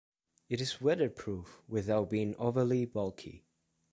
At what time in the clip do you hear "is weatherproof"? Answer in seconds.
0.61-1.61